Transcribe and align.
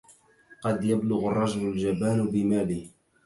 قد 0.61 0.83
يبلغ 0.83 1.27
الرجل 1.27 1.61
الجبان 1.67 2.27
بماله 2.31 2.87